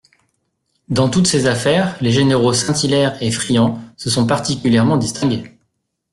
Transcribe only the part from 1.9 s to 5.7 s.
les généraux Saint-Hilaire et Friant se sont particulièrement distingués.